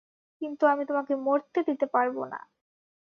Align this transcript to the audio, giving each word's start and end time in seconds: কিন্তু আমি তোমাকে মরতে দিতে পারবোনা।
কিন্তু 0.41 0.63
আমি 0.67 0.83
তোমাকে 0.85 1.13
মরতে 1.25 1.59
দিতে 1.67 1.85
পারবোনা। 1.93 2.39